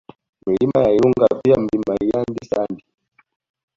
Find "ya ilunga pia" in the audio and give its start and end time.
0.83-1.55